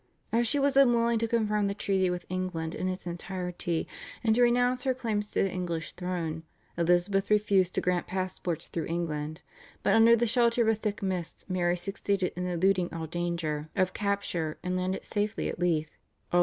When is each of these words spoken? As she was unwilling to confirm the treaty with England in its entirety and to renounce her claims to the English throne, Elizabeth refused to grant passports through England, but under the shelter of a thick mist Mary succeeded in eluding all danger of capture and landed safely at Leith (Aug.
As 0.31 0.47
she 0.47 0.57
was 0.57 0.75
unwilling 0.75 1.19
to 1.19 1.27
confirm 1.27 1.67
the 1.67 1.75
treaty 1.75 2.09
with 2.09 2.25
England 2.27 2.73
in 2.73 2.87
its 2.87 3.05
entirety 3.05 3.87
and 4.23 4.33
to 4.33 4.41
renounce 4.41 4.83
her 4.83 4.95
claims 4.95 5.27
to 5.27 5.43
the 5.43 5.51
English 5.51 5.93
throne, 5.93 6.41
Elizabeth 6.75 7.29
refused 7.29 7.75
to 7.75 7.81
grant 7.81 8.07
passports 8.07 8.67
through 8.67 8.87
England, 8.87 9.43
but 9.83 9.93
under 9.93 10.15
the 10.15 10.25
shelter 10.25 10.63
of 10.63 10.69
a 10.69 10.73
thick 10.73 11.03
mist 11.03 11.45
Mary 11.47 11.77
succeeded 11.77 12.33
in 12.35 12.47
eluding 12.47 12.91
all 12.91 13.05
danger 13.05 13.69
of 13.75 13.93
capture 13.93 14.57
and 14.63 14.75
landed 14.75 15.05
safely 15.05 15.47
at 15.49 15.59
Leith 15.59 15.99
(Aug. 16.33 16.39